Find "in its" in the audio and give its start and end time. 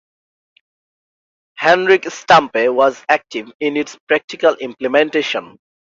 3.59-3.95